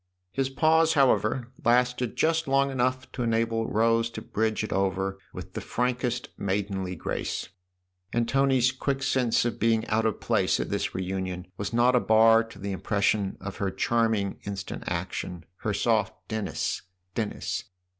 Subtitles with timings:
[0.31, 5.19] His pause, however, lasted but just long enough to enable Rose to bridge it over
[5.31, 7.49] with the frankest maidenly grace;
[8.11, 11.99] and Tony's quick sense of being out of place at this reunion was not a
[11.99, 16.81] bar to the im pression of her charming, instant action, her soft" Dennis,
[17.13, 17.65] Dennis